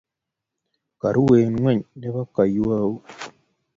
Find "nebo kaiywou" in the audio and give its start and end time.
1.99-2.91